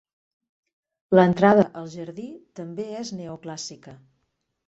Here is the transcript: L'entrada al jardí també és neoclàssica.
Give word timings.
L'entrada 1.17 1.65
al 1.81 1.91
jardí 1.97 2.25
també 2.61 2.87
és 3.01 3.13
neoclàssica. 3.21 3.97